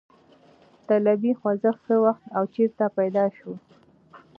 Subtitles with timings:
[0.87, 3.51] طالبي خوځښت څه وخت او چېرته پیدا شو؟